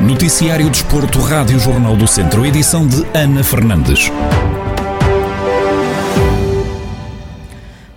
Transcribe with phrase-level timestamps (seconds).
[0.00, 4.10] Noticiário Desporto, Rádio Jornal do Centro, edição de Ana Fernandes.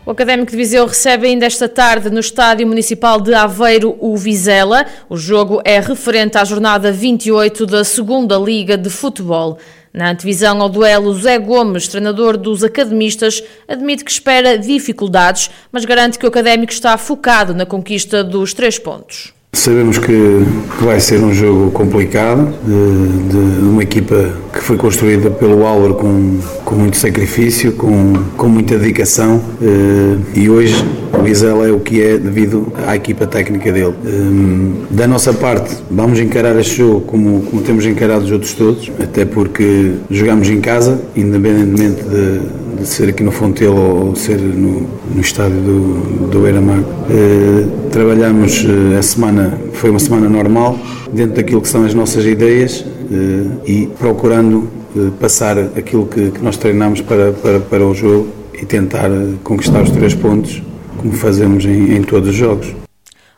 [0.05, 4.85] O Académico de Viseu recebe ainda esta tarde no Estádio Municipal de Aveiro o Vizela.
[5.09, 9.57] O jogo é referente à jornada 28 da Segunda Liga de Futebol.
[9.95, 16.19] Na antevisão ao duelo, Zé Gomes, treinador dos academistas, admite que espera dificuldades, mas garante
[16.19, 19.33] que o Académico está focado na conquista dos três pontos.
[19.53, 20.43] Sabemos que
[20.81, 26.41] vai ser um jogo complicado, de, de uma equipa que foi construída pelo Álvaro com,
[26.65, 30.75] com muito sacrifício, com, com muita dedicação eh, e hoje
[31.25, 33.93] Vizela é o que é devido à equipa técnica dele.
[34.05, 38.91] Eh, da nossa parte, vamos encarar este jogo como, como temos encarado os outros todos,
[38.99, 44.87] até porque jogamos em casa, independentemente de, de ser aqui no Fontelo ou ser no,
[45.13, 46.83] no estádio do, do Beira-Mar.
[47.09, 48.65] Eh, trabalhamos
[48.97, 50.77] a semana foi uma semana normal,
[51.11, 56.41] dentro daquilo que são as nossas ideias eh, e procurando eh, passar aquilo que, que
[56.41, 60.63] nós treinamos para, para, para o jogo e tentar eh, conquistar os três pontos,
[61.05, 62.73] como fazemos em, em todos os jogos.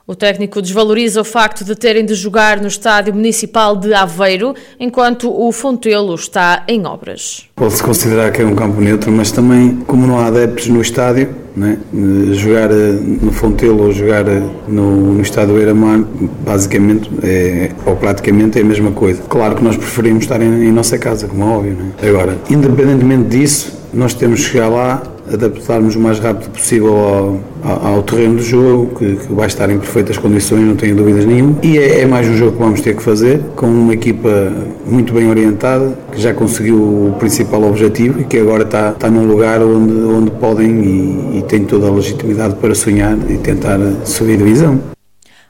[0.09, 5.29] O técnico desvaloriza o facto de terem de jogar no estádio municipal de Aveiro, enquanto
[5.29, 7.43] o Fontelo está em obras.
[7.53, 11.35] Pode-se considerar que é um campo neutro, mas também, como não há adeptos no estádio,
[11.53, 11.77] né,
[12.31, 15.99] jogar eh, no Fontelo ou jogar eh, no, no estádio Beira-Mar,
[16.45, 19.21] basicamente, é, ou praticamente é a mesma coisa.
[19.23, 21.73] Claro que nós preferimos estar em, em nossa casa, como é óbvio.
[21.73, 21.91] Né?
[22.07, 27.95] Agora, independentemente disso, nós temos que chegar lá adaptarmos o mais rápido possível ao, ao,
[27.95, 31.57] ao terreno do jogo, que, que, vai estar em perfeitas condições, não tenho dúvidas nenhuma.
[31.63, 34.51] E é, é, mais um jogo que vamos ter que fazer, com uma equipa
[34.85, 39.25] muito bem orientada, que já conseguiu o principal objetivo e que agora está, está num
[39.25, 44.37] lugar onde, onde podem e, e têm toda a legitimidade para sonhar e tentar subir
[44.37, 44.96] divisão.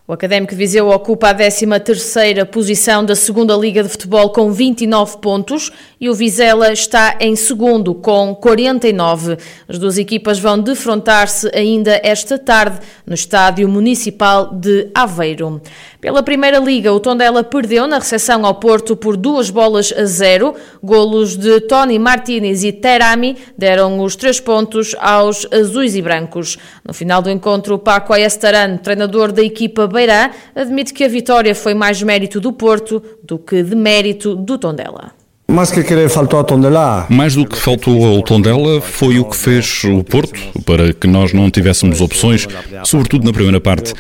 [0.09, 5.18] O Académico de Viseu ocupa a 13ª posição da segunda Liga de Futebol com 29
[5.18, 5.69] pontos
[6.00, 9.38] e o Vizela está em segundo com 49.
[9.68, 15.62] As duas equipas vão defrontar-se ainda esta tarde no Estádio Municipal de Aveiro.
[16.00, 20.53] Pela Primeira Liga, o Tondela perdeu na recepção ao Porto por duas bolas a zero.
[20.84, 26.56] Golos de Tony Martinez e Terami deram os três pontos aos azuis e brancos.
[26.86, 31.74] No final do encontro, Paco Ayestaran, treinador da equipa Beirã, admite que a vitória foi
[31.74, 35.26] mais mérito do Porto do que de mérito do Tondela.
[35.50, 37.08] Mais que querer faltou Tondela.
[37.09, 41.31] Mais do que faltou ao Tondela foi o que fez o Porto para que nós
[41.31, 42.46] não tivéssemos opções,
[42.84, 43.94] sobretudo na primeira parte.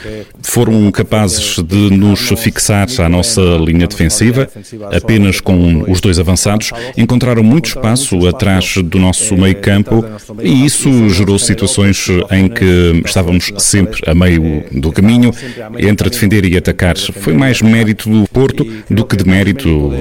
[0.43, 4.47] Foram capazes de nos fixar à nossa linha defensiva,
[4.93, 10.03] apenas com os dois avançados, encontraram muito espaço atrás do nosso meio-campo
[10.43, 15.31] e isso gerou situações em que estávamos sempre a meio do caminho
[15.77, 16.97] entre defender e atacar.
[16.97, 19.91] Foi mais mérito do Porto do que de mérito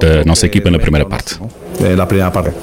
[0.00, 1.40] da nossa equipa na primeira primeira parte.
[1.82, 2.54] É, da primeira parte.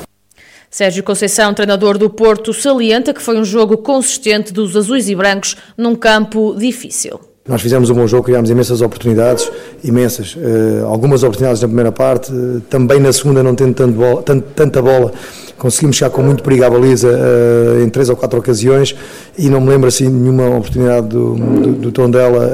[0.69, 5.57] Sérgio Conceição, treinador do Porto, salienta que foi um jogo consistente dos azuis e brancos
[5.77, 7.19] num campo difícil.
[7.45, 9.51] Nós fizemos um bom jogo, criámos imensas oportunidades,
[9.83, 10.35] imensas.
[10.35, 14.47] Uh, algumas oportunidades na primeira parte, uh, também na segunda, não tendo tanto bola, tanto,
[14.55, 15.11] tanta bola,
[15.57, 18.95] conseguimos chegar com muito perigo à baliza uh, em três ou quatro ocasiões
[19.37, 22.49] e não me lembro assim nenhuma oportunidade do, do, do Tondela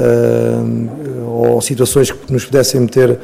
[1.27, 3.19] ou situações que nos pudessem meter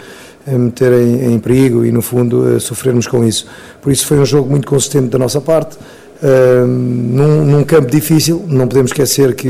[0.47, 3.47] meter em, em, perigo e, no fundo, sofrermos com isso.
[3.81, 5.77] Por isso, foi um jogo muito consistente da nossa parte.
[6.23, 9.49] Uh, num, num, campo difícil, não podemos esquecer que,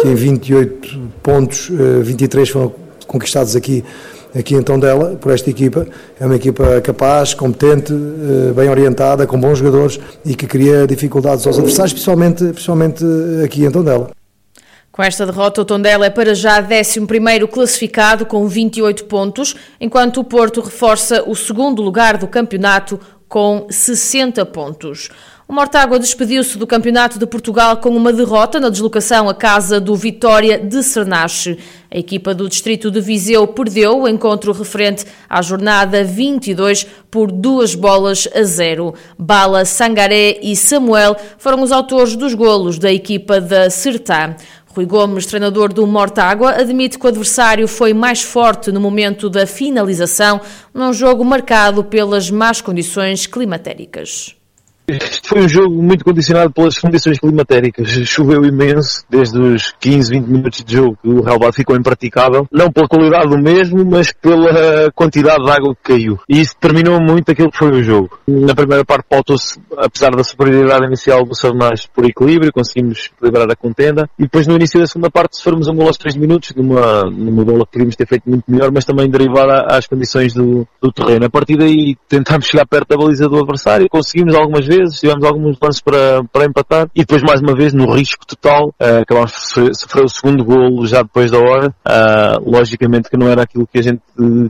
[0.00, 2.72] que em 28 pontos, uh, 23 foram
[3.06, 3.84] conquistados aqui,
[4.34, 5.86] aqui em Tondela, por esta equipa.
[6.18, 11.46] É uma equipa capaz, competente, uh, bem orientada, com bons jogadores e que cria dificuldades
[11.46, 13.04] aos adversários, principalmente, principalmente
[13.44, 14.10] aqui em Tondela.
[14.96, 20.24] Com esta derrota, o Tondela é para já 11º classificado com 28 pontos, enquanto o
[20.24, 22.98] Porto reforça o segundo lugar do campeonato
[23.28, 25.10] com 60 pontos.
[25.46, 29.94] O Mortágua despediu-se do Campeonato de Portugal com uma derrota na deslocação à casa do
[29.94, 31.58] Vitória de Sernache.
[31.88, 37.74] A equipa do Distrito de Viseu perdeu o encontro referente à jornada 22 por duas
[37.74, 38.94] bolas a zero.
[39.16, 44.34] Bala, Sangaré e Samuel foram os autores dos golos da equipa da Sertã.
[44.76, 49.46] Rui Gomes, treinador do Mortágua, admite que o adversário foi mais forte no momento da
[49.46, 50.38] finalização,
[50.74, 54.36] num jogo marcado pelas más condições climatéricas.
[54.88, 57.88] Este foi um jogo muito condicionado pelas condições climatéricas.
[57.88, 62.46] Choveu imenso, desde os 15, 20 minutos de jogo o relvado ficou impraticável.
[62.52, 66.20] Não pela qualidade do mesmo, mas pela quantidade de água que caiu.
[66.28, 68.16] E isso determinou muito aquilo que foi o jogo.
[68.28, 73.56] Na primeira parte pautou-se, apesar da superioridade inicial do Sarnais por equilíbrio, conseguimos equilibrar a
[73.56, 74.08] contenda.
[74.16, 77.44] E depois no início da segunda parte sofremos um gol aos 3 minutos, numa, numa
[77.44, 81.26] bola que queríamos ter feito muito melhor, mas também derivada às condições do, do terreno.
[81.26, 85.24] A partir daí tentámos chegar perto da baliza do adversário, conseguimos algumas vezes vezes, tivemos
[85.24, 89.32] alguns lances para, para empatar e depois mais uma vez no risco total uh, acabámos
[89.32, 91.68] de sofrer, sofrer, o segundo golo já depois da hora.
[91.86, 94.02] Uh, logicamente que não era aquilo que a gente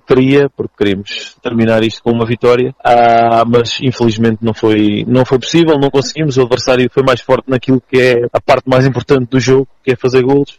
[0.06, 5.38] queria, porque queríamos terminar isto com uma vitória, uh, mas infelizmente não foi, não foi
[5.38, 6.36] possível, não conseguimos.
[6.36, 9.92] O adversário foi mais forte naquilo que é a parte mais importante do jogo, que
[9.92, 10.58] é fazer golos.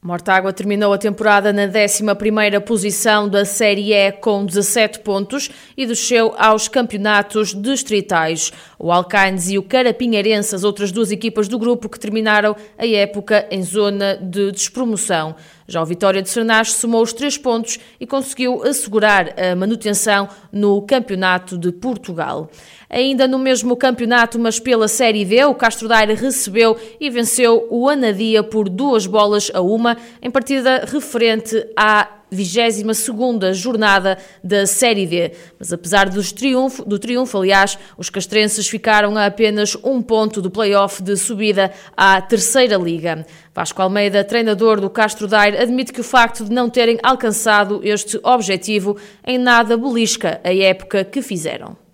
[0.00, 6.32] Mortágua terminou a temporada na 11ª posição da Série E com 17 pontos e desceu
[6.38, 8.52] aos campeonatos distritais.
[8.78, 13.46] O Alcaines e o Carapinheirense, as outras duas equipas do grupo que terminaram a época
[13.50, 15.34] em zona de despromoção.
[15.66, 20.80] Já o Vitória de Sernás somou os três pontos e conseguiu assegurar a manutenção no
[20.82, 22.48] Campeonato de Portugal.
[22.88, 27.88] Ainda no mesmo campeonato, mas pela Série D, o Castro Daire recebeu e venceu o
[27.88, 35.32] Anadia por duas bolas a uma, em partida referente à 22ª jornada da Série D.
[35.58, 40.50] Mas apesar dos triunfo, do triunfo, aliás, os castrenses ficaram a apenas um ponto do
[40.50, 43.26] play-off de subida à Terceira Liga.
[43.54, 48.20] Vasco Almeida, treinador do Castro Daire, admite que o facto de não terem alcançado este
[48.22, 48.96] objetivo
[49.26, 51.87] em nada belisca a época que fizeram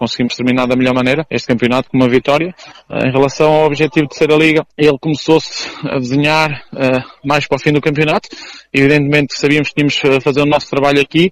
[0.00, 2.54] conseguimos terminar da melhor maneira este campeonato com uma vitória.
[2.88, 7.46] Uh, em relação ao objetivo de ser a Liga, ele começou-se a desenhar uh, mais
[7.46, 8.30] para o fim do campeonato.
[8.72, 11.30] Evidentemente sabíamos que tínhamos a fazer o nosso trabalho aqui,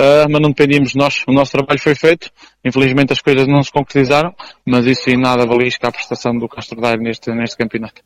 [0.00, 1.22] uh, mas não dependíamos de nós.
[1.28, 2.30] O nosso trabalho foi feito.
[2.64, 4.34] Infelizmente as coisas não se concretizaram,
[4.64, 8.00] mas isso em nada belisca a prestação do Castro Daire neste, neste campeonato.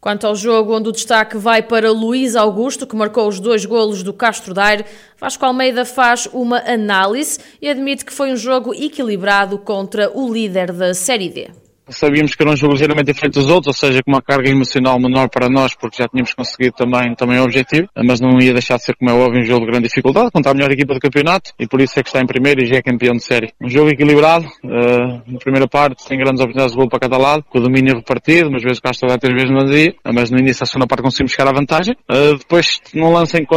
[0.00, 4.02] Quanto ao jogo, onde o destaque vai para Luís Augusto, que marcou os dois golos
[4.02, 4.86] do Castro Daire,
[5.18, 10.72] Vasco Almeida faz uma análise e admite que foi um jogo equilibrado contra o líder
[10.72, 14.12] da Série D sabíamos que era um jogo ligeiramente diferente dos outros, ou seja, com
[14.12, 18.20] uma carga emocional menor para nós, porque já tínhamos conseguido também, também o objetivo, mas
[18.20, 20.54] não ia deixar de ser, como é óbvio, um jogo de grande dificuldade, contra a
[20.54, 22.82] melhor equipa do campeonato, e por isso é que está em primeiro e já é
[22.82, 23.52] campeão de série.
[23.60, 27.44] Um jogo equilibrado, uh, na primeira parte, tem grandes oportunidades de gol para cada lado,
[27.48, 30.66] com o domínio repartido, umas vezes Castro dá três vezes dia, mas no início da
[30.66, 31.94] segunda parte conseguimos chegar à vantagem.
[32.10, 33.56] Uh, depois, num lance em que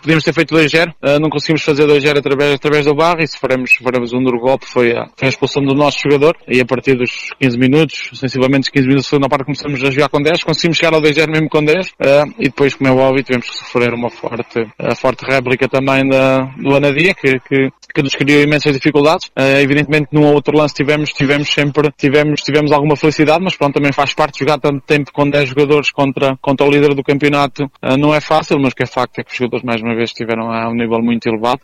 [0.00, 3.38] podíamos ter feito 2-0, uh, não conseguimos fazer 2-0 através, através do barro, e se
[3.38, 6.64] faremos, faremos um duro golpe, foi a, foi a expulsão do nosso jogador, e a
[6.64, 10.76] partir dos 15 minutos, sensivelmente 15 minutos segunda parte começamos a jogar com 10, conseguimos
[10.76, 11.92] chegar ao 2-0 mesmo com 10, uh,
[12.38, 16.42] e depois, como é óbvio, tivemos que sofrer uma forte, uh, forte réplica também da,
[16.56, 19.26] do Anadia, que, que, que nos criou imensas dificuldades.
[19.28, 23.92] Uh, evidentemente, num outro lance tivemos, tivemos sempre, tivemos, tivemos alguma felicidade, mas pronto, também
[23.92, 28.14] faz parte jogar tanto tempo com 10 jogadores contra, contra o líder do campeonato, não
[28.14, 30.50] é fácil, mas o que é facto é que os jogadores mais uma vez estiveram
[30.50, 31.60] a um nível muito elevado.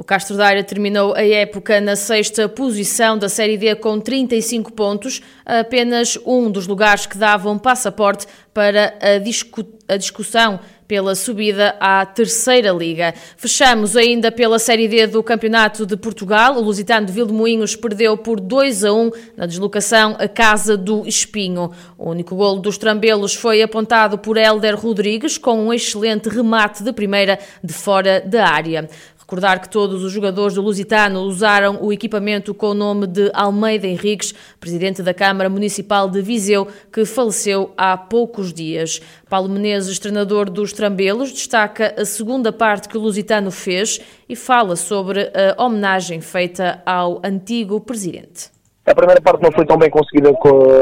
[0.00, 5.20] O Castro Daire terminou a época na sexta posição da Série D com 35 pontos,
[5.44, 8.24] apenas um dos lugares que davam passaporte
[8.54, 13.12] para a, discu a discussão pela subida à terceira liga.
[13.36, 16.56] Fechamos ainda pela Série D do Campeonato de Portugal.
[16.56, 21.72] O Lusitano de Vilmoinhos perdeu por 2 a 1 na deslocação à Casa do Espinho.
[21.98, 26.92] O único golo dos Trambelos foi apontado por Hélder Rodrigues com um excelente remate de
[26.92, 28.88] primeira de fora da área.
[29.28, 33.86] Recordar que todos os jogadores do Lusitano usaram o equipamento com o nome de Almeida
[33.86, 39.02] Henriques, presidente da Câmara Municipal de Viseu, que faleceu há poucos dias.
[39.28, 44.76] Paulo Menezes, treinador dos Trambelos, destaca a segunda parte que o Lusitano fez e fala
[44.76, 48.57] sobre a homenagem feita ao antigo presidente.
[48.88, 50.32] A primeira parte não foi tão bem conseguida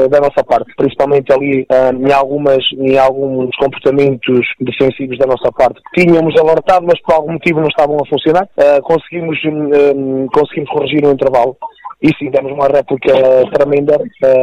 [0.09, 5.81] da nossa parte, principalmente ali uh, em, algumas, em alguns comportamentos defensivos da nossa parte.
[5.93, 8.47] Tínhamos alertado, mas por algum motivo não estavam a funcionar.
[8.57, 11.57] Uh, conseguimos, um, conseguimos corrigir no intervalo
[12.01, 13.11] e sim, demos uma réplica
[13.53, 13.97] tremenda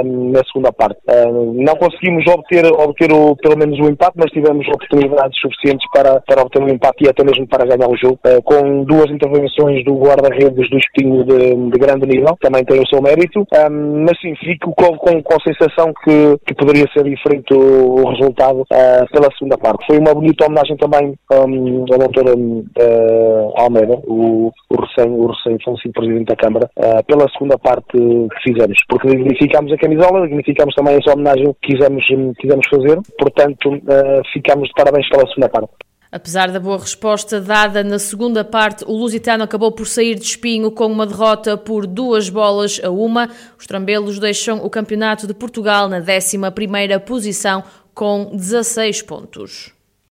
[0.04, 0.98] um, na segunda parte.
[1.08, 6.20] Um, não conseguimos obter, obter o, pelo menos o empate, mas tivemos oportunidades suficientes para,
[6.20, 9.08] para obter o um empate e até mesmo para ganhar o jogo, uh, com duas
[9.10, 14.18] intervenções do guarda-redes do Espinho de, de, grande nível, também tem o seu mérito, mas
[14.20, 18.62] sim, fico com, com, com a sensação que, que poderia ser diferente o, o resultado
[18.62, 19.86] uh, pela segunda parte.
[19.86, 26.26] Foi uma bonita homenagem também ao doutor uh, Almeida, o, o recém, o recém Presidente
[26.26, 26.68] da Câmara,
[27.06, 31.72] pela segunda segunda parte que fizemos, porque dignificámos a camisola, dignificámos também essa homenagem que
[31.72, 32.04] quisemos,
[32.38, 35.70] quisemos fazer, portanto uh, ficámos de parabéns pela segunda parte.
[36.10, 40.70] Apesar da boa resposta dada na segunda parte, o Lusitano acabou por sair de espinho
[40.70, 43.28] com uma derrota por duas bolas a uma.
[43.58, 49.74] Os trambelos deixam o Campeonato de Portugal na 11ª posição com 16 pontos.